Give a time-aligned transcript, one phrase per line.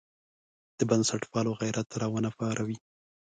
[0.77, 2.77] د بنسټپالو غیرت راونه پاروي.